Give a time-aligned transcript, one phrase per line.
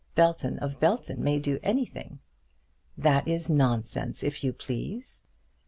[0.15, 2.17] Belton of Belton may do anything."
[2.97, 5.21] "That is nonsense, if you please."